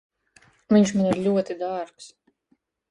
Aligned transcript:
Viņš 0.75 0.95
man 1.01 1.11
ir 1.11 1.21
ļoti 1.29 1.59
dārgs. 1.63 2.13